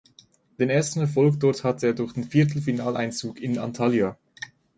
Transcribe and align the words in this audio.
Den 0.57 0.71
ersten 0.71 1.01
Erfolg 1.01 1.39
dort 1.39 1.63
hatte 1.63 1.85
er 1.85 1.93
durch 1.93 2.13
den 2.13 2.23
Viertelfinaleinzug 2.23 3.39
in 3.39 3.59
Antalya. 3.59 4.17